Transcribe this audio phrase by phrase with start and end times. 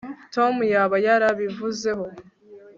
[0.33, 2.05] tom yaba yarabivuzeho